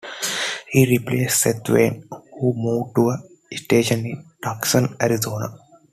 [0.71, 2.09] He replaced Seth Wayne,
[2.39, 5.55] who moved to a station in Tucson, Arizona.